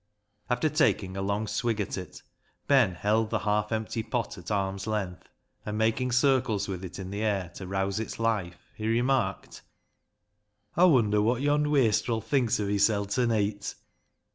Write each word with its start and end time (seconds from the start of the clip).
After 0.49 0.67
taking 0.67 1.15
a 1.15 1.21
long 1.21 1.45
swig 1.45 1.79
at 1.79 1.95
it, 1.95 2.23
Ben 2.65 2.95
held 2.95 3.29
the 3.29 3.37
half 3.37 3.71
empty 3.71 4.01
pot 4.01 4.35
at 4.39 4.49
arm's 4.49 4.87
length, 4.87 5.29
and 5.63 5.77
making 5.77 6.11
circles 6.11 6.67
with 6.67 6.83
it 6.83 6.97
in 6.97 7.11
the 7.11 7.21
air 7.21 7.51
to 7.57 7.67
rouse 7.67 7.99
its 7.99 8.17
life, 8.17 8.71
he 8.75 8.87
remarked 8.87 9.61
—"Aw 10.75 10.87
wunder 10.87 11.21
wot 11.21 11.41
yond' 11.41 11.67
wastril 11.67 12.19
thinks 12.19 12.59
of 12.59 12.67
hissel' 12.67 13.05
ta 13.05 13.25
neet? 13.27 13.75